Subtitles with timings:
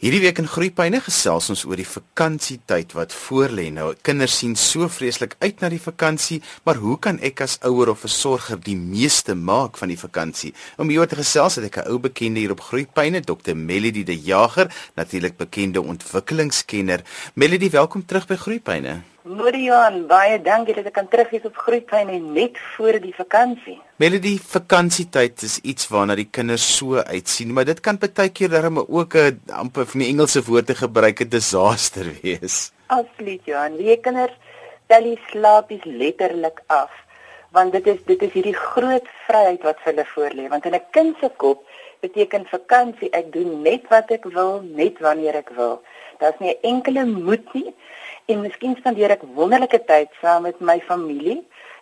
[0.00, 3.66] Hierdie week in Groepyne gesels ons oor die vakansietyd wat voorlê.
[3.68, 7.92] Nou, kinders sien so vreeslik uit na die vakansie, maar hoe kan ek as ouer
[7.92, 10.54] of versorger die meeste maak van die vakansie?
[10.80, 13.52] Om hieroor te gesels het ek 'n ou bekende hier op Groepyne, Dr.
[13.52, 17.04] Melody de Jager, natuurlik bekende ontwikkelingskenner.
[17.34, 19.02] Melody, welkom terug by Groepyne.
[19.28, 23.76] Morian, baie dankie dat ek kan terug wees op Groepyne net voor die vakansie.
[24.00, 28.80] Melody, vakansietyd is iets waarna die kinders so uitsien, maar dit kan baie keer darem
[28.80, 32.72] ook 'n amper van die Engelse woord te gebruik 'n disaster wees.
[32.86, 33.76] Absoluut, Johan.
[33.76, 34.32] Die kinders
[34.88, 36.90] tel die slaapies letterlik af,
[37.52, 41.16] want dit is dit is hierdie groot vryheid wat hulle voorlê, want in 'n kind
[41.20, 41.68] se kop
[42.00, 45.82] beteken vakansie ek doen net wat ek wil, net wanneer ek wil.
[46.18, 47.74] Daar's nie 'n enkele moet nie
[48.30, 51.40] en miskien spandeer ek wonderlike tyd saam met my familie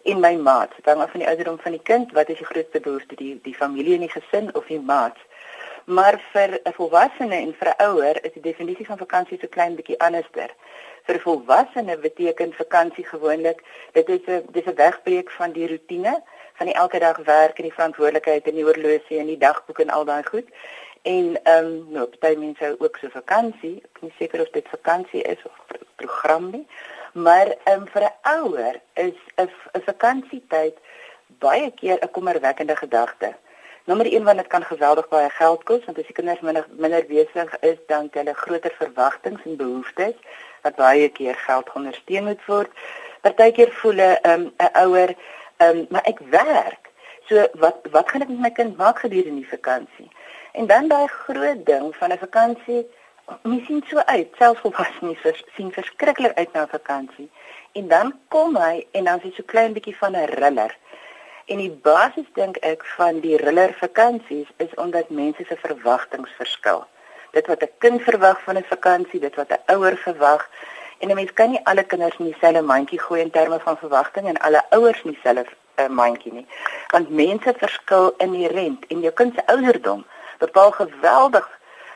[0.08, 0.72] en my maat.
[0.76, 3.34] Dit hang af van die ouderdom van die kind, wat is die grootste behoefte, die
[3.44, 5.18] die familie en die gesin of die maat.
[5.84, 9.76] Maar vir 'n volwassene en vir 'n ouer is die definisie van vakansie so klein
[9.76, 10.50] bietjie anderster.
[11.06, 16.22] Vir 'n volwassene beteken vakansie gewoonlik dit is 'n dis 'n wegbreek van die rotine
[16.58, 19.90] van die elke dag werk en die verantwoordelikheid en die horlosie en die dagboek en
[19.90, 20.48] al daai goed.
[21.08, 23.76] En ehm um, nou, baie mense hou ook so vakansie.
[23.86, 26.66] Ek is nie seker of dit vakansie is of program nie.
[27.12, 29.48] Maar ehm um, vir 'n ouer is 'n
[29.78, 30.76] 'n vakansietyd
[31.44, 33.30] baie keer 'n kommerwekkende gedagte.
[33.84, 37.04] Nommer 1 want dit kan geweldig baie geld kos want as die kinders minder minder
[37.06, 40.16] besig is dan het hulle groter verwagtinge en behoeftes
[40.62, 42.70] wat baie keer geld ondersteun moet word.
[43.20, 45.16] Partykeer voel 'n um, 'n ouer
[45.56, 46.82] ehm um, maar ek werk.
[47.28, 50.10] So wat wat gaan ek met my kind maak gedurende die vakansie?
[50.58, 52.86] En dan daai groot ding van 'n vakansie,
[53.42, 57.30] mens sien so uit, selfs volwassenes vers, sien verskriklik uit na 'n vakansie.
[57.72, 60.76] En dan kom hy en dan is hy so klein bietjie van 'n riller.
[61.44, 66.86] En die basis dink ek van die riller vakansies is omdat mense se verwagtinge verskil.
[67.30, 70.50] Dit wat 'n kind verwag van 'n vakansie, dit wat 'n ouer verwag.
[70.98, 74.26] En 'n mens kan nie alle kinders in dieselfde mandjie gooi in terme van verwagting
[74.26, 76.46] en alle ouers in dieselfde uh, mandjie nie.
[76.88, 80.04] Want mense verskil inherënt en jou kind se ouderdom
[80.38, 81.48] bepaal geweldig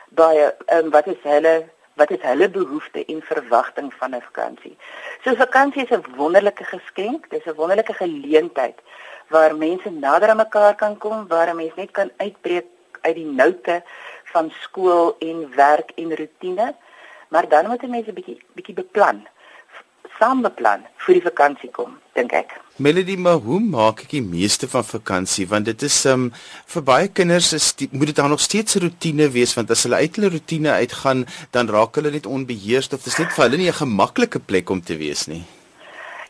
[0.09, 1.55] baie um, wat is hulle
[1.95, 4.77] wat is hulle behoefte en verwagting van 'n vakansie.
[5.23, 8.79] So vakansie is 'n wonderlike geskenk, dis 'n wonderlike geleentheid
[9.27, 12.65] waar mense nader aan mekaar kan kom, waar 'n mens net kan uitbreek
[13.01, 13.83] uit die noute
[14.23, 16.75] van skool en werk en rotine,
[17.27, 19.27] maar dan moet 'n mens 'n bietjie bietjie beplan
[20.19, 22.53] saam beplan vir die vakansie kom, dink ek.
[22.77, 26.31] Melody, maar hoe maak ek die meeste van vakansie want dit is um
[26.73, 29.83] vir baie kinders is die, moet dit dan nog steeds 'n rotine wees want as
[29.83, 33.43] hulle uit hulle rotine uitgaan, dan raak hulle net onbeheerst of dit is net vir
[33.45, 35.43] hulle nie 'n gemaklike plek om te wees nie.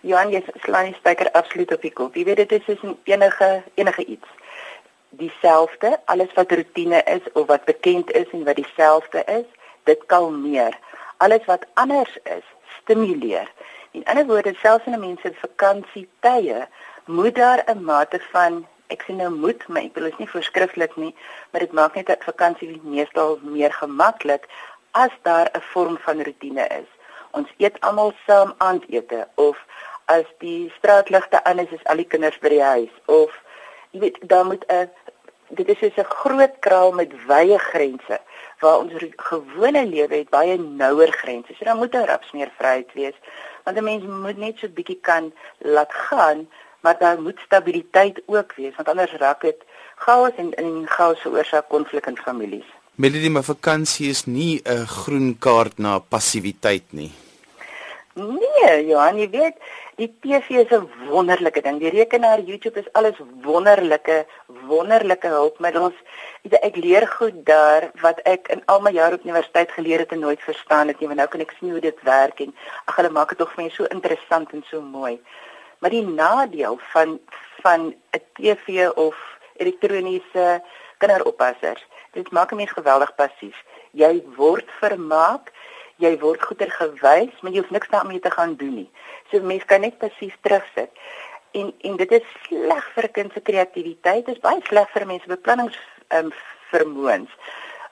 [0.01, 2.15] Johan, jy slaan die spyker absoluut op die kop.
[2.15, 4.27] Jy weet dit is soos enige enige iets
[5.17, 9.45] dieselfde, alles wat rotine is of wat bekend is en wat dieselfde is,
[9.83, 10.77] dit kalmeer.
[11.17, 12.45] Alles wat anders is,
[12.81, 13.51] stimuleer.
[13.93, 16.67] In ander woorde, selfs in 'n mens se vakansietye
[17.05, 20.95] moet daar 'n mate van ek sê nou moet, maar ek wil dit nie voorskrifklik
[20.95, 21.15] nie,
[21.51, 24.47] maar dit maak net dat vakansie meestal meer gemaklik
[24.91, 26.89] as daar 'n vorm van rotine is.
[27.31, 29.57] Ons eet almal saam aandete of
[30.05, 33.31] as die straatligte aan is, is al die kinders by die huis of
[33.91, 34.89] jy weet, daar moet 'n
[35.49, 38.19] dit is soos 'n groot kraal met wye grense
[38.59, 41.53] waar ons gewone lewe het baie nouer grense.
[41.53, 43.17] So dan moet 'n rapsmeer vryheid wees
[43.63, 46.47] want 'n mens moet net so 'n bietjie kan laat gaan,
[46.81, 49.59] maar daar moet stabiliteit ook wees want anders raak dit
[49.95, 52.65] chaos en in chaos veroorsaak konflik in families.
[52.95, 57.11] Melody, my vakansie is nie 'n groen kaart na passiwiteit nie.
[58.13, 59.55] Nee, Johan, jy weet,
[59.95, 61.79] die TV is 'n wonderlike ding.
[61.79, 65.93] Die rekenaar, YouTube is alles wonderlike, wonderlike hulpmiddels.
[66.49, 70.19] Ek leer goed daar wat ek in al my jare op universiteit geleer het en
[70.19, 71.07] nooit verstaan het nie.
[71.07, 72.55] Maar nou kan ek sien hoe dit werk en
[72.85, 75.21] ag, hulle maak dit tog vir my so interessant en so mooi.
[75.79, 77.19] Maar die nadeel van
[77.61, 79.15] van 'n TV of
[79.55, 80.63] elektroniese
[80.97, 83.63] kinderoppassers, dit maak 'n mens geweldig passief.
[83.91, 85.51] Jy word vermaak
[86.03, 88.89] jy word goeie gewys, maar jy hoef niks daarmee te gaan doen nie.
[89.31, 90.91] So mense kan net passief terugsit.
[91.53, 95.05] En en dit is sleg vir 'n kind se kreatiwiteit, dit is baie sleg vir
[95.05, 95.77] mense beplannings
[96.07, 96.33] ehm um,
[96.71, 97.29] vermoëns.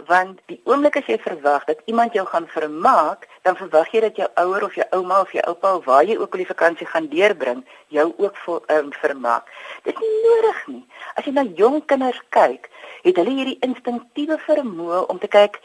[0.07, 4.15] Want die oomblik as jy verwag dat iemand jou gaan vermaak, dan verwag jy dat
[4.15, 6.87] jou ouer of jou ouma of jou oupa of waar jy ook al die vakansie
[6.87, 9.45] gaan deurbring, jou ook ehm um, vermaak.
[9.83, 10.85] Dit is nie nodig nie.
[11.15, 12.69] As jy na jong kinders kyk,
[13.03, 15.61] het hulle hierdie instinktiewe vermoë om te kyk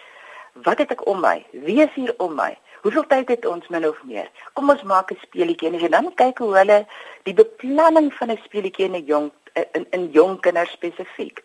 [0.63, 1.45] Wat het ek om my?
[1.51, 2.57] Wie is hier om my?
[2.83, 4.29] Hoeveel tyd het ons min of meer?
[4.53, 6.87] Kom ons maak 'n speletjie en dan kyk hoe hulle
[7.23, 9.31] die beplanning van 'n speletjie in 'n jong
[9.73, 11.43] in in jong kinders spesifiek.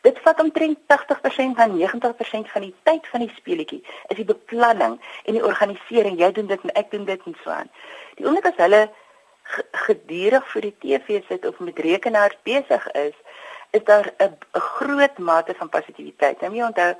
[0.00, 5.00] Dit vat omtrent 80% van 90% van die tyd van die speletjie is die beplanning
[5.24, 6.18] en die organisering.
[6.18, 7.70] Jy doen dit en ek doen dit en so aan.
[8.14, 8.90] Die oomblik as hulle
[9.72, 13.14] gedurig vir die TV sit of met rekenaars besig is,
[13.70, 16.40] is daar 'n groot mate van positiwiteit.
[16.40, 16.94] Nou jy onthou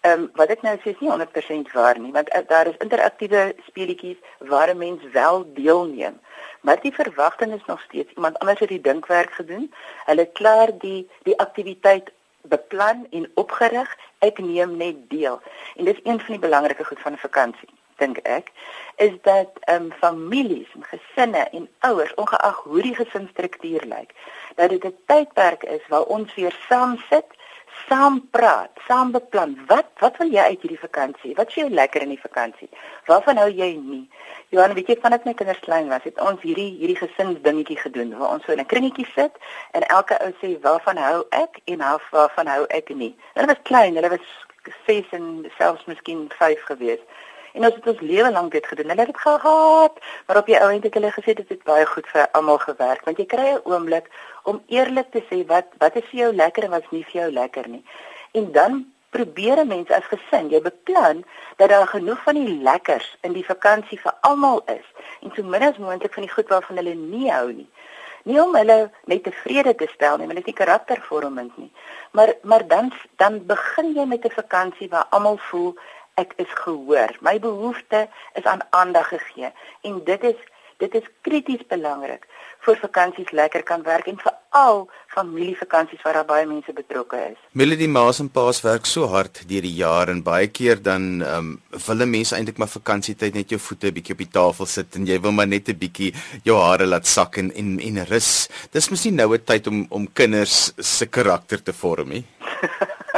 [0.00, 2.76] Ehm um, wat ek nou sê is nie 100% waar nie, want uh, daar is
[2.84, 6.20] interaktiewe speletjies waar 'n mens wel deelneem.
[6.60, 9.72] Maar die verwagting is nog steeds iemand anders het die dinkwerk gedoen.
[10.04, 13.96] Hulle klaar die die aktiwiteit beplan en opgerig.
[14.18, 15.40] Ek neem net deel.
[15.76, 18.52] En dit is een van die belangrike goed van 'n vakansie, dink ek,
[18.96, 24.10] is dat ehm um, families en gesinne en ouers, ongeag hoe die gesinsstruktuur lyk,
[24.54, 27.28] dat dit 'n tydperk is waar ons weer saam sit
[27.88, 29.54] saam praat, saam beplan.
[29.68, 31.34] Wat wat wil jy uit hierdie vakansie?
[31.38, 32.68] Wat sê jy lekker in die vakansie?
[33.08, 34.04] Waarvan hou jy nie?
[34.54, 38.12] Johan, weet jy van dit my kinders klein was, het ons hierdie hierdie gesinsdingetjie gedoen
[38.18, 39.34] waar ons so in 'n kringetjie sit
[39.72, 43.14] en elke ou sê waarvan hou ek en half waarvan hou ek nie.
[43.34, 44.26] Hulle was klein, hulle was
[44.86, 47.00] 6 en selfs miskien 5 gewees.
[47.52, 48.88] En ons het ons lewe lank dit gedoen.
[48.88, 51.86] Hulle het dit gehaat, maar op die ou end het hulle gesê dit het baie
[51.86, 54.10] goed vir almal gewerk, want jy kry 'n oomblik
[54.42, 57.20] om eerlik te sê wat wat is vir jou lekker en wat is nie vir
[57.22, 57.84] jou lekker nie.
[58.32, 61.24] En dan probeer mense as gesin, jy beplan
[61.56, 64.86] dat daar genoeg van die lekkers in die vakansie vir almal is
[65.20, 67.68] en so min as moontlik van die goed waarvan hulle nie hou nie.
[68.28, 71.70] Nie om hulle net tevrede te stel nie, want dit is nie karaktervormend nie.
[72.12, 75.74] Maar maar dan dan begin jy met 'n vakansie waar almal voel
[76.14, 77.16] ek is gehoor.
[77.20, 79.52] My behoefte is aan aandag gegee
[79.82, 80.36] en dit is
[80.80, 82.24] dit is krities belangrik
[82.64, 84.82] vir vakansies lekker kan werk en veral
[85.14, 87.38] familievakansies waar daar baie mense betrokke is.
[87.56, 91.52] Melody Maas en Paas werk so hard deur die jaar en baie keer dan ehm
[91.52, 94.96] um, wil mense eintlik maar vakansietyd net jou voete 'n bietjie op die tafel sit
[94.96, 96.12] en jy wil maar net 'n bietjie
[96.44, 98.48] jou hare laat sak en en, en rus.
[98.72, 102.24] Dis mos nie nou 'n tyd om om kinders se karakter te vorm nie.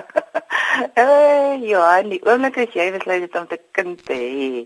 [0.73, 4.63] Eh, Johan, die oomblik as jy besluit het om te kind te hê,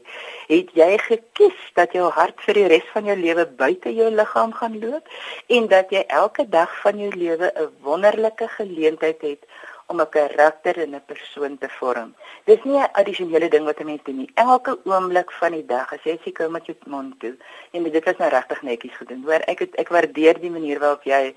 [0.46, 4.52] het jy gekies dat jou hart vir die res van jou lewe buite jou liggaam
[4.54, 5.10] gaan loop
[5.56, 9.42] en dat jy elke dag van jou lewe 'n wonderlike geleentheid het
[9.90, 12.14] om 'n karakter en 'n persoon te vorm.
[12.44, 14.30] Dis nie 'n addisionele ding wat 'n mens doen nie.
[14.34, 17.34] Elke oomblik van die dag, as jy seker met jou mond toe,
[17.72, 19.22] en dit was nou regtig netjies gedoen.
[19.24, 21.34] Hoor, ek het, ek waardeer die manier waarop jy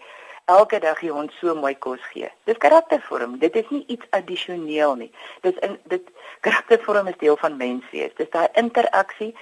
[0.49, 2.29] elke dag die hond so mooi kos gee.
[2.49, 3.37] Dis karaktervorm.
[3.39, 5.11] Dit is nie iets addisioneel nie.
[5.45, 6.09] Dis in dit
[6.45, 8.15] karaktervorm is deel van menswees.
[8.17, 9.35] Dis daai interaksie,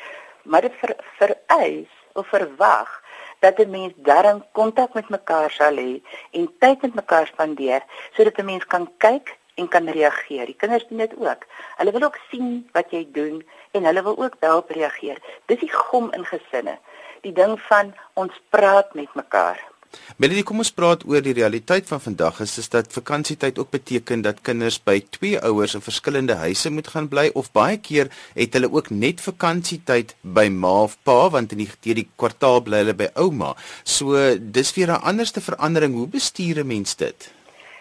[0.44, 2.92] maar dit ver, vereis of verwag
[3.39, 6.01] dat 'n mens darm kontak met mekaar sal hê
[6.31, 7.81] en tyd met mekaar spandeer
[8.15, 10.45] sodat 'n mens kan kyk en kan reageer.
[10.45, 11.45] Die kinders doen dit ook.
[11.77, 15.18] Hulle wil ook sien wat jy doen en hulle wil ook daarop reageer.
[15.45, 16.77] Dis die gom in gesinne.
[17.21, 19.76] Die ding van ons praat met mekaar.
[20.18, 22.39] Melody, kom ons praat oor die realiteit van vandag.
[22.42, 26.88] Is dit dat vakansietyd ook beteken dat kinders by twee ouers in verskillende huise moet
[26.94, 31.51] gaan bly of baie keer het hulle ook net vakansietyd by ma of pa want
[31.51, 33.54] in die deur die kwartaal bly hulle by ouma.
[33.84, 35.94] So dis weer 'n anderste verandering.
[35.94, 37.31] Hoe bestuur 'n mens dit?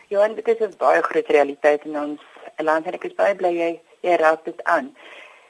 [0.09, 2.21] Ja, dit is 'n baie groot realiteit in ons
[2.57, 4.95] land en ek is baie bly jy jy raak dit aan.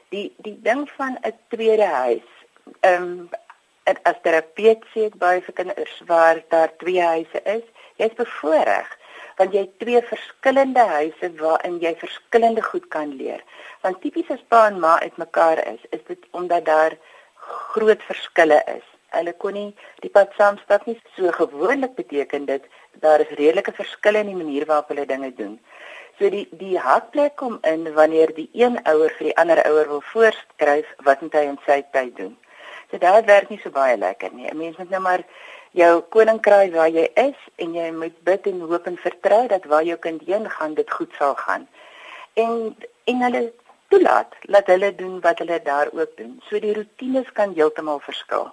[0.09, 2.27] Die die ding van 'n tweede huis.
[2.81, 3.46] Ehm um, en
[4.03, 7.63] as terapeut sê ek baie vir kinders waar daar twee huise is,
[7.97, 8.95] jy's bevoordeel
[9.37, 13.43] want jy het twee verskillende huise waarin jy verskillende goed kan leer.
[13.83, 16.97] Want tipies as pa en ma uitmekaar is, is dit omdat daar
[17.73, 18.85] groot verskille is.
[19.15, 19.69] Hulle kon nie
[20.03, 20.97] die pad saamstap nie.
[21.15, 22.65] So gewoonlik beteken dit
[23.03, 25.59] daar is redelike verskille in die manier waarop hulle dinge doen.
[26.17, 30.03] So die die hakplek kom in wanneer die een ouer vir die ander ouer wil
[30.11, 32.33] voorskryf wat moet hy in sy tyd doen.
[32.89, 34.47] So dit werk nie so baie lekker nie.
[34.49, 35.23] 'n Mens moet nou maar
[35.71, 39.83] jou koninkryk waar jy is en jy moet bid en hoop en vertrou dat waar
[39.83, 41.67] jou kind heen gaan, dit goed sal gaan.
[42.33, 43.53] En en hulle
[43.87, 46.41] toelaat dat hulle doen wat hulle daar ook doen.
[46.49, 48.51] So die rotines kan heeltemal verskil.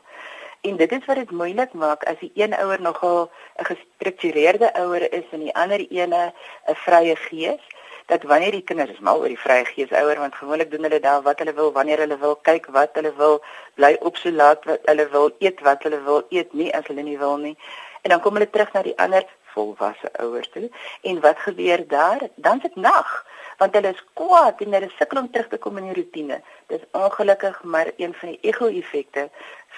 [0.61, 5.13] En dit is wat dit moeilik maak as die een ouer nogal 'n gestruktureerde ouer
[5.13, 6.33] is en die ander ene
[6.67, 7.63] 'n vrye gees
[8.07, 11.01] dat wanneer die kinders is mal oor die vrye gees ouer want gewoonlik doen hulle
[11.01, 13.41] daar wat hulle wil wanneer hulle wil kyk wat hulle wil
[13.75, 17.03] bly op so laat wat hulle wil eet wat hulle wil eet nie as hulle
[17.03, 17.57] nie wil nie.
[18.03, 20.69] En dan kom hulle terug na die ander volwasse ouers toe.
[21.03, 22.29] En wat gebeur daar?
[22.35, 23.25] Dan sit nag
[23.59, 26.41] want hulle is kwaad en hulle sukkel om terug te kom in die rotine
[26.73, 29.29] dis ongelukkig maar een van die ego-effekte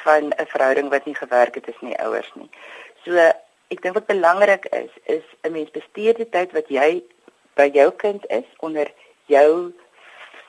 [0.05, 2.51] van 'n verhouding wat nie gewerk het is nie ouers nie.
[3.05, 3.13] So
[3.69, 7.03] ek dink wat belangrik is is 'n mens bestuur die tyd wat jy
[7.57, 8.93] by jou kind is onder
[9.33, 9.73] jou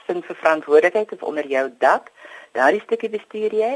[0.07, 2.11] sin vir verantwoordelikheid of onder jou dak,
[2.55, 3.73] daardie stukkie bestuur jy.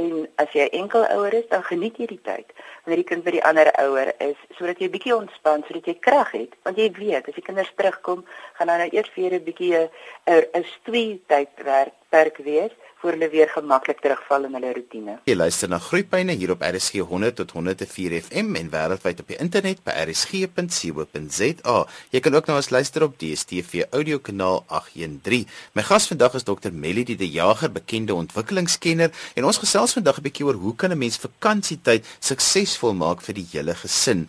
[0.00, 2.52] En as jy enkel ouer is, dan geniet jy die tyd.
[2.84, 6.30] Wanneer die kind by die ander ouer is, sodat jy bietjie ontspan, sodat jy krag
[6.32, 8.22] het, want jy weet as die kinders terugkom,
[8.56, 9.88] gaan dan nou eers vir 'n bietjie 'n
[10.56, 15.16] 'n stewige tydwerk perk wees voor hulle weer gemaklik terugval in hulle rotine.
[15.26, 19.38] Jy luister na Groepyne hier op RSG 100 tot 104 FM en wêreldwyd op die
[19.42, 21.76] internet by rsg.co.za.
[22.14, 25.48] Jy kan ook na ons luister op DStv audio kanaal 813.
[25.74, 26.70] My gas vandag is Dr.
[26.70, 30.98] Melody de Jager, bekende ontwikkelingskenner en ons gesels vandag 'n bietjie oor hoe kan 'n
[30.98, 34.28] mens vakansietyd suksesvol maak vir die hele gesin.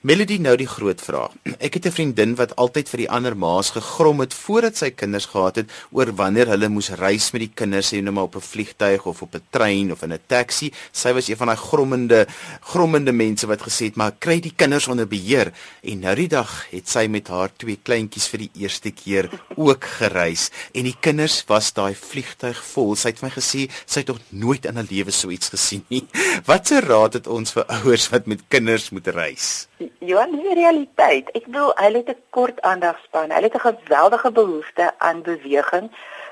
[0.00, 1.34] Melody nou die groot vraag.
[1.60, 5.26] Ek het 'n vriendin wat altyd vir die ander ma's gegrom het voordat sy kinders
[5.26, 8.40] gehad het oor wanneer hulle moes reis met die kinders, sê nou maar op 'n
[8.40, 10.72] vliegtuig of op 'n trein of in 'n taxi.
[10.92, 12.26] Sy was een van daai grommende
[12.60, 15.52] grommende mense wat gesê het, "Maar kry die kinders onder beheer."
[15.82, 19.84] En nou die dag het sy met haar twee kleintjies vir die eerste keer ook
[19.84, 22.96] gereis en die kinders was daai vliegtuig vol.
[22.96, 26.06] Sy het my gesê sy het nog nooit in haar lewe so iets gesien nie.
[26.46, 29.68] Watse raad het ons vir ouers wat met kinders moet reis?
[29.98, 31.30] Johan, die realiteit.
[31.32, 33.32] Ek bedoel, hulle het 'n kort aandagspan.
[33.32, 35.90] Hulle het 'n geweldige behoefte aan beweging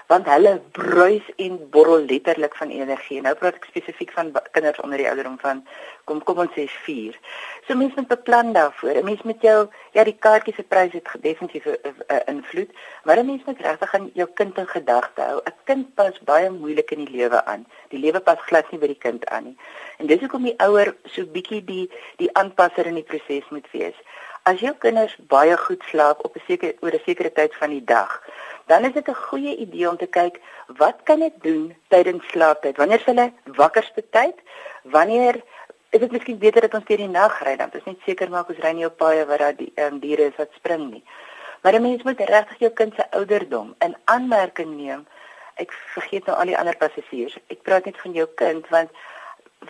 [0.09, 3.21] want hulle bruis en borrel letterlik van energie.
[3.21, 5.61] Nou praat ek spesifiek van kinders onder die ouderdom van
[6.09, 7.19] kom kom ons sê 4.
[7.67, 8.97] So mense moet beplan daarvoor.
[8.97, 12.71] 'n Mens met jou ja, die kaartjies se prys het definitief 'n invloed,
[13.05, 15.41] maar 'n mens moet regtig aan jou kind in gedagte hou.
[15.45, 17.67] 'n Kind pas baie moeilik in die lewe aan.
[17.89, 19.57] Die lewe pas glad nie by die kind aan nie.
[19.99, 23.97] En dis hoekom die ouer so bietjie die die aanpasser in die proses moet wees.
[24.49, 27.85] As jou kinders baie goed slaap op 'n sekere oor 'n sekere tyd van die
[27.85, 28.11] dag,
[28.67, 30.41] dan is dit 'n goeie idee om te kyk
[30.83, 32.77] wat kan ek doen tydens slaaptyd?
[32.77, 34.37] Wanneer is hulle wakkerste tyd?
[34.83, 35.35] Wanneer
[35.91, 37.69] is dit miskien beter dat ons deur die nag ry dan?
[37.71, 40.23] Dit is net seker maak ons ry nie op paaie waar daar die um, diere
[40.23, 41.05] is wat spring nie.
[41.63, 45.07] Maar 'n mens moet regtig jou kind se ouderdom in aanmerking neem.
[45.55, 47.39] Ek vergeet nou al die ander passasiers.
[47.47, 48.91] Ek praat net van jou kind want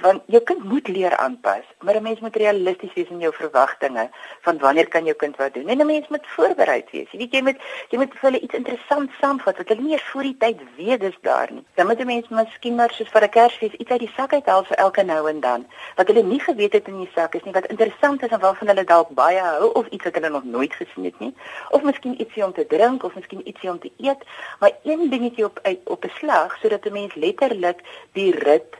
[0.01, 4.11] want jou kind moet leer aanpas, maar 'n mens moet realisties wees in jou verwagtinge
[4.41, 5.69] van wanneer kan jou kind wat doen.
[5.69, 7.11] En 'n mens moet voorbereid wees.
[7.11, 7.57] Jy weet jy moet
[7.89, 11.01] jy moet vir hulle iets interessants saamvat wat hulle nie eers voor die tyd weet
[11.01, 11.65] dis daar nie.
[11.75, 14.65] Dan moet 'n mens miskien maar soos vir 'n Kersfees iets uit die sak uithaal
[14.65, 15.67] vir elke nou en dan
[15.97, 18.69] wat hulle nie geweet het in die sak is nie, wat interessant is en waarvan
[18.69, 21.35] hulle dalk baie hou of iets wat hulle nog nooit gesien het nie.
[21.71, 24.23] Of miskien ietsie om te drink of miskien ietsie om te eet,
[24.61, 27.81] maar een dingetjie op op 'n slag sodat 'n mens letterlik
[28.13, 28.77] die rit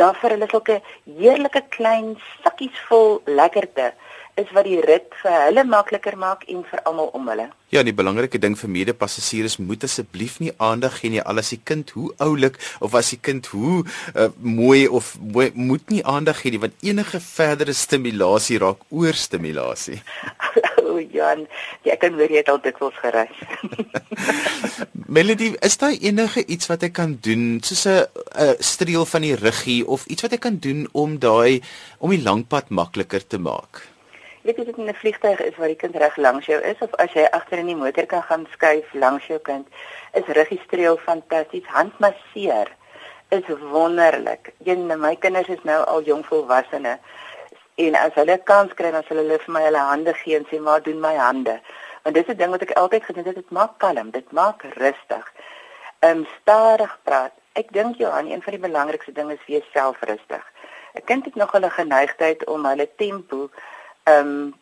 [0.00, 0.80] daar vir hulle sulke
[1.20, 2.14] heerlike klein
[2.44, 3.92] sakkies vol lekkerte
[4.40, 7.48] is wat die rit vir hulle makliker maak en vir almal om hulle.
[7.74, 11.60] Ja, die belangrike ding vir medepassasiers moet asseblief nie aandag gee nie al as die
[11.70, 16.40] kind hoe oulik of as die kind hoe uh, mooi of mooi, moet nie aandag
[16.42, 20.00] gee nie want enige verdere stimulasie raak oorstimulasie.
[20.86, 21.46] o, Jan,
[21.86, 23.36] jy kan weer net al dikwels gereis.
[25.10, 29.82] Melody, is daar enige iets wat ek kan doen soos 'n streel van die ruggie
[29.86, 31.62] of iets wat ek kan doen om daai
[31.98, 33.82] om die langpad makliker te maak?
[34.42, 36.94] Weet jy dit in 'n vliegtuig is waar die kind reg langs jou is of
[36.94, 39.66] as jy agter in die motor kan gaan skuif langs jou kind,
[40.12, 41.66] is ruggie streel fantasties.
[41.66, 42.68] Handmasseer
[43.28, 44.52] is wonderlik.
[44.64, 46.98] Een my kinders is nou al jong volwassene
[47.74, 50.60] en as hulle kans kry dan sal hulle vir my hulle hande gee en sê
[50.60, 51.60] maar doen my hande
[52.02, 55.32] want dis 'n ding wat ek altyd gedink het dit maak kalm dit maak rustig.
[56.00, 57.32] Um stadig praat.
[57.52, 60.44] Ek dink Johan een van die belangrikste dinge is wees selfrustig.
[60.94, 63.50] 'n kind het nog hulle geneigtheid om hulle tempo
[64.04, 64.54] um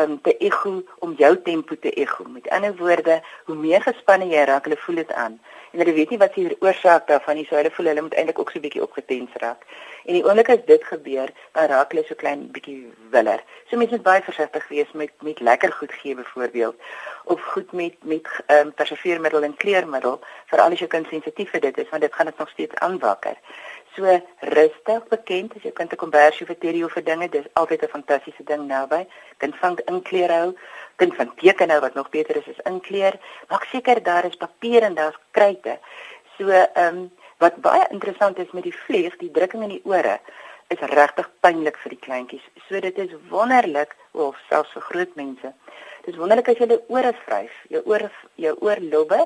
[0.00, 4.44] um te ego om jou tempo te ego met ander woorde hoe meer gespanne jy
[4.44, 5.40] raak hulle voel dit aan
[5.72, 8.38] en hulle weet nie wat die oorsaak daarvan is so hulle voel hulle moet eintlik
[8.38, 9.66] ook so 'n bietjie opgetens raak
[10.06, 12.76] En die oomblik as dit gebeur, dan raak hulle so klein bietjie
[13.10, 13.40] willer.
[13.66, 16.76] So mense moet baie versigtig wees met met lekker goed gee byvoorbeeld
[17.24, 20.20] of goed met met ehm um, preserveermiddel en kleurmiddel
[20.52, 22.78] vir al die jou kind sensitief vir dit is want dit gaan dit nog steeds
[22.86, 23.34] aanwakker.
[23.96, 24.04] So
[24.40, 27.94] rustig bekend as jy kind te kombersie vir teorie of vir dinge, dis altyd 'n
[27.96, 29.06] fantastiese ding naby.
[29.38, 30.54] Kind vang inkleur hou,
[30.96, 33.18] kind van teken nou wat nog beter is as inkleur.
[33.48, 35.78] Maak seker daar is papier en daar's kruite.
[36.36, 40.14] So ehm um, Wat baie interessant is met die vlieg, die drukking in die ore
[40.72, 42.46] is regtig pynlik vir die kleintjies.
[42.68, 45.50] So dit is wonderlik, of selfs vir groot mense.
[46.06, 48.08] Dit is wonderlik as jy die ore vryf, jou ore
[48.40, 49.20] jou oorlobbe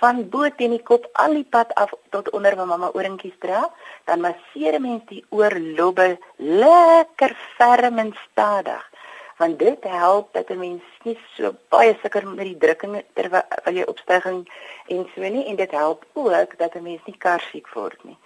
[0.00, 3.70] van bo teen die kop al die pad af tot onder waar mamma oorentjies dra,
[4.04, 8.90] dan masseer 'n mens die oorlobbe lekker ferm en stadig
[9.36, 13.82] want dit help dat 'n mens nie so baie sukkel met die drukking terwyl jy
[13.82, 14.48] opstyging
[14.86, 18.18] en so nie en dit help ook dat 'n mens nie kar siek word nie.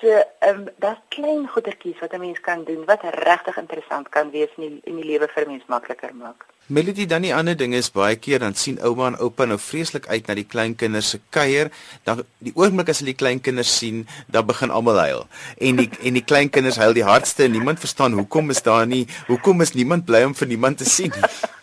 [0.00, 0.08] So,
[0.38, 4.50] ehm um, daar's klein goedertjies wat 'n mens kan doen wat regtig interessant kan wees
[4.56, 6.46] in die, in die lewe vir mens makliker maak.
[6.68, 10.04] Melody dan die ander ding is baie keer dan sien ouma en oupa nou vreeslik
[10.12, 11.70] uit na die kleinkinders se kuier.
[12.04, 15.24] Dan die oomblik as hulle die kleinkinders sien, dan begin almal huil.
[15.64, 19.06] En die en die kleinkinders huil die hardste en niemand verstaan hoekom is daar nie,
[19.30, 21.32] hoekom is niemand bly om vir niemand te sien nie.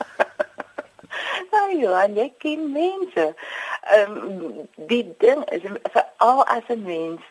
[1.75, 3.23] Ja, jy ken mense.
[3.93, 7.21] Ehm um, die ding is vir al as 'n mens,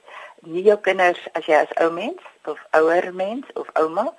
[0.42, 4.12] nie jou kinders as jy as ou mens of ouer mens of ouma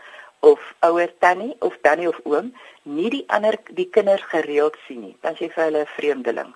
[0.51, 2.51] of ouer tannie of tannie of oom
[2.83, 6.51] nie die ander die kinders gereeld sien nie, dan sê vir hulle 'n vreemdeling.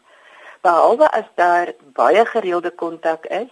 [0.61, 3.51] Behalwe as daar baie gereelde kontak is,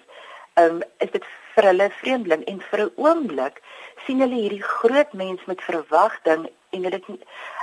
[0.62, 1.26] um, is dit
[1.56, 3.62] vir hulle vreemdeling en vir 'n oomblik
[4.06, 7.00] sien hulle hierdie groot mens met verwagting en hulle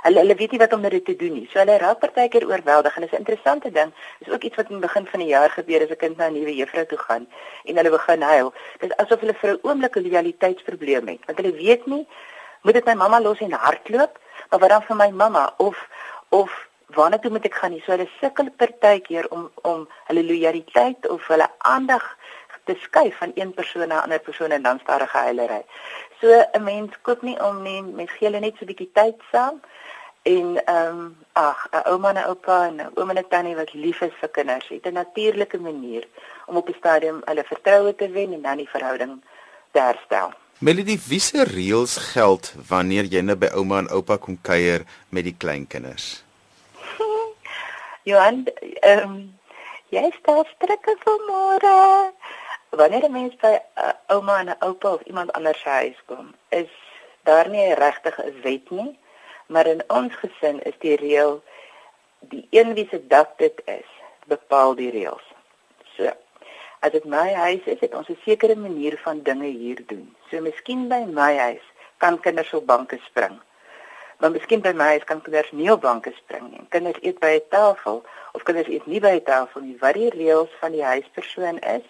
[0.04, 1.48] hulle hulle weet nie wat om met dit te doen nie.
[1.52, 3.92] So hulle raak partykeer oorweldig en dit is 'n interessante ding.
[4.18, 6.26] Dis ook iets wat in die begin van die jaar gebeur as 'n kind na
[6.26, 7.26] 'n nuwe juffrou toe gaan
[7.64, 8.52] en hulle begin huil.
[8.78, 11.20] Dit is asof hulle vir 'n oomblik 'n loyaliteitsprobleem het.
[11.26, 12.06] Want hulle weet nie
[12.64, 15.76] moet ek my mamma los en hardloop of wat dan vir my mamma of
[16.28, 16.52] of
[16.96, 21.26] waarna toe moet ek gaan nie so hulle sukkel partykeer om om hulle loyaliteit of
[21.32, 22.06] hulle aandag
[22.64, 25.62] te skuif van een persoon na 'n ander persoon en dan stadige huilery.
[26.20, 29.18] So 'n mens koop nie om nie met gee hulle net so 'n bietjie tyd
[29.32, 29.60] saam
[30.22, 33.56] en ehm um, ag 'n ouma en 'n oupa en 'n ouma en 'n tannie
[33.56, 36.04] wat lief is vir kinders het 'n natuurlike manier
[36.46, 39.24] om op die stadium hulle vertroue te wen en dan die verhouding
[39.72, 40.32] te herstel.
[40.58, 45.34] Melody, wiese reëls geld wanneer jy nou by ouma en oupa kom kuier met die
[45.34, 46.22] kleinkinders?
[48.08, 49.16] Johan, ehm um,
[49.90, 51.74] jy stel strikke vir môre.
[52.70, 56.70] Wanneer 'n mens by uh, ouma en oupa of iemand anders se huis kom, is
[57.26, 58.98] daar nie regtig 'n wet nie,
[59.46, 61.42] maar in ons gesin is die reël
[62.30, 63.90] die een wie se dak dit is,
[64.26, 65.26] bepaal die reëls.
[65.96, 66.14] So
[66.84, 70.14] as dit my huis is, het ons 'n sekere manier van dinge hier doen.
[70.30, 73.40] So miskien by my huis kan kinders op banke spring.
[74.18, 76.66] Maar miskien by my huis kan kinders nie op banke spring nie.
[76.68, 79.76] Kinders eet by 'n tafel of kinders eet nie by 'n tafel nie.
[79.80, 81.84] Wat die reëls van die huispersoon is,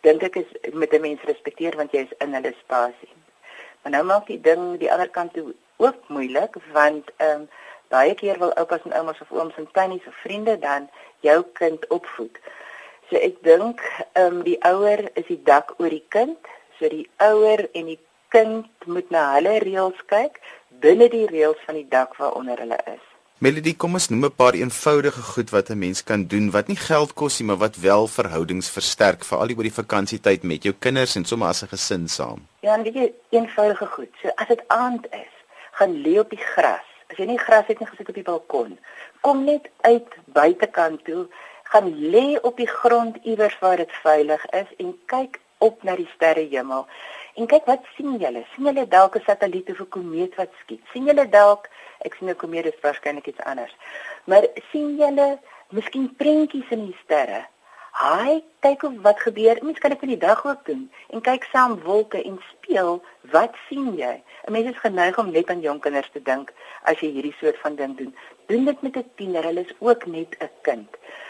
[0.00, 3.14] dink ek is met 'n mens respekteer want jy is in hulle spasie.
[3.82, 7.48] Maar nou maak die ding die ander kant toe ook moeilik want ehm um,
[7.88, 10.90] baie keer wil oupas en oumas of ooms en tannies of vriende dan
[11.20, 12.38] jou kind opvoed.
[13.10, 13.80] So ek dink
[14.12, 16.38] ehm um, die ouer is die dak oor die kind.
[16.78, 20.40] So die ouer en die kind moet na hulle reëls kyk
[20.82, 23.04] binne die reëls van die dak waaronder hulle is.
[23.38, 26.76] Melody, kom ons noem 'n paar eenvoudige goed wat 'n mens kan doen wat nie
[26.76, 31.16] geld kos nie, maar wat wel verhoudings versterk, veral oor die vakansietyd met jou kinders
[31.16, 32.46] en sommer as 'n gesin saam.
[32.60, 34.12] Ja, en weet jy, eenvoudige goed.
[34.22, 35.32] So as dit aand is,
[35.70, 36.88] gaan lê op die gras.
[37.10, 38.78] As jy nie gras het nie, gesit op die balkon.
[39.20, 41.26] Kom net uit buitekant toe
[41.72, 46.08] gaan lê op die grond iewers waar dit veilig is en kyk op na die
[46.14, 46.86] sterrehemel.
[47.34, 48.44] En kyk wat sien julle?
[48.54, 50.82] sien julle dalk 'n satelliet of 'n komeet wat skiet?
[50.92, 51.68] sien julle dalk
[52.06, 53.76] ek sien 'n komeet is waarskynlik iets anders.
[54.24, 55.38] Maar sien julle
[55.70, 57.46] miskien prentjies in die sterre?
[57.98, 59.58] Haai, kyk of wat gebeur.
[59.66, 63.00] Mens kan dit in die dag ook doen en kyk saam wolke en speel.
[63.32, 64.12] Wat sien jy?
[64.46, 67.58] 'n Mens is geneig om net aan jong kinders te dink as jy hierdie soort
[67.58, 68.14] van ding doen.
[68.46, 69.44] Doen dit met 'n tiener.
[69.44, 70.88] Hulle is ook net 'n kind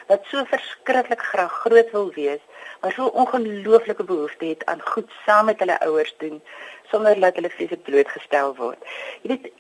[0.09, 2.41] wat so verskriklik graag groot wil wees,
[2.81, 6.43] maar so ongelooflike behoefte het aan goed saam met hulle ouers doen
[6.91, 8.85] sonder dat hulle fisies blootgestel word.
[9.23, 9.53] Jy weet,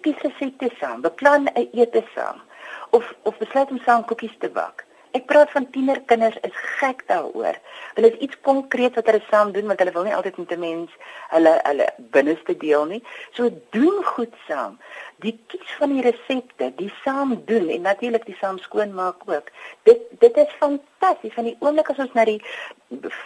[0.00, 2.42] kies 'n sette saam, beplan 'n ete saam
[2.90, 4.85] of of besluit om saam koekies te bak.
[5.16, 7.56] Ek praat van tienerkinders is gek daaroor.
[7.96, 10.60] Hulle is iets konkreet wat hulle saam doen want hulle wil nie altyd met 'n
[10.64, 10.96] mens
[11.30, 13.02] hulle hulle binneste deel nie.
[13.36, 14.76] So doen goed saam.
[15.24, 19.48] Die kies van die resepte, die saam doen en natuurlik die saam skoonmaak ook.
[19.88, 22.42] Dit dit is fantasties van die oomblik as ons na die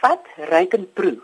[0.00, 0.24] vat,
[0.55, 1.18] ryk en proe.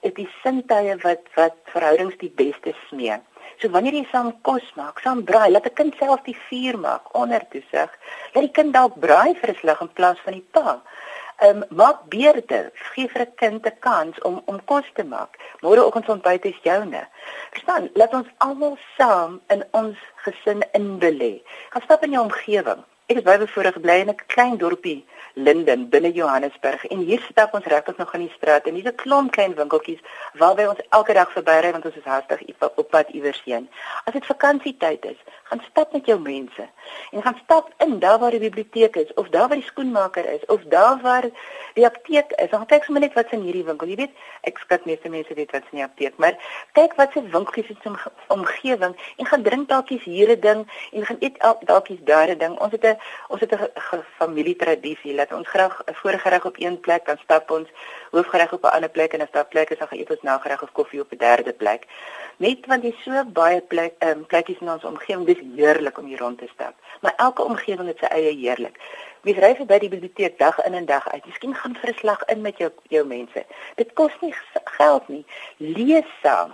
[0.00, 3.16] Is die sintuie wat wat verhoudings die beste smee.
[3.62, 7.04] So wanneer jy saam kos maak, saam braai, laat 'n kind self die vuur maak
[7.20, 7.90] onder toesig.
[8.34, 10.82] Laat die kind dalk braai vir 'n slag in plaas van die pa.
[11.46, 15.38] Ehm um, maak beurte, gee vir 'n kind 'n kans om om kos te maak.
[15.62, 17.06] Môreoggend ontbyt is joune.
[17.52, 17.90] Verstaan?
[17.94, 21.34] Laat ons almal saam in ons gesin inbelê.
[21.70, 22.82] Gaan stap in jou omgewing.
[23.10, 25.00] Ek is baie bevoorreg bly in 'n klein dorpie
[25.34, 29.00] Linden binne Johannesburg en hier stap ons regtig nog in die straat en hier's 'n
[29.02, 30.02] klomp klein winkeltjies
[30.34, 33.68] waarby ons elke dag verbyry want ons is hastig op pad iewers heen.
[34.04, 36.68] As dit vakansietyd is, gaan stap met jou mense
[37.12, 40.44] en gaan stap in daar waar die biblioteek is of daar waar die skoenmaker is
[40.46, 41.24] of daar waar
[41.74, 42.50] die apteek is.
[42.50, 43.88] Dan kyk sommer net wat's in hierdie winkel.
[43.88, 46.36] Jy weet, ek skat meeste mense weet wat's in die apteek, maar
[46.72, 47.96] kyk wat se winkeltjies is in
[48.28, 52.58] omgewing en gaan drink dalkies hier 'n ding en gaan eet dalkies daar 'n ding.
[52.58, 52.91] Ons het 'n
[53.28, 57.68] ons het 'n familietradisie dat ons graag 'n voorgereg op een plek dan stap ons
[58.10, 60.72] hoofgereg op 'n ander plek en as daar plek is dan eet ons nagereg of
[60.72, 61.86] koffie op 'n derde plek.
[62.36, 66.06] Net want jy so baie plek ehm um, plekkies in ons omgewing, dis heerlik om
[66.06, 66.74] hier rond te stap.
[67.00, 68.76] Maar elke omgewing het sy eie heerlik.
[69.22, 71.26] Mens ry verby die biblioteek dag in en dag uit.
[71.26, 73.44] Miskien gaan vir 'n slag in met jou jou mense.
[73.74, 75.24] Dit kos nie geld nie.
[75.56, 76.52] Lees saam.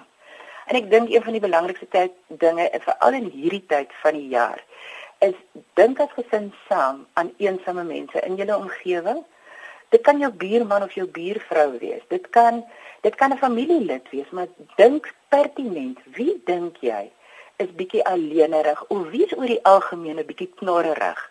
[0.66, 4.28] En ek dink een van die belangrikste tyd dinge veral in hierdie tyd van die
[4.28, 4.64] jaar
[5.18, 5.34] is
[5.74, 9.24] dink as gesin saam aan eensame mense in julle omgewing.
[9.88, 12.02] Dit kan jou buurman of jou buurvrou wees.
[12.08, 12.64] Dit kan
[13.00, 17.10] dit kan 'n familielid wees, maar dink pertinent, wie dink jy
[17.56, 21.30] is bietjie alleenerig of wie is oor die algemeen 'n bietjie knorrerig?